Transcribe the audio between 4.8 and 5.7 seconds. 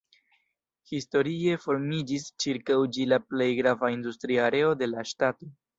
de la ŝtato.